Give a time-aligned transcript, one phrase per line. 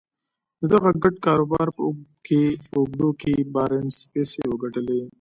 [0.59, 1.81] د دغه ګډ کاروبار په
[2.77, 5.01] اوږدو کې بارنس پيسې وګټلې.